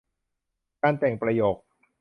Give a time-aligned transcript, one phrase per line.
[0.81, 1.55] การแต่งประโยค